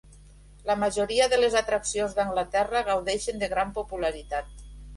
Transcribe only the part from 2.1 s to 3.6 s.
d'Anglaterra, gaudeixen de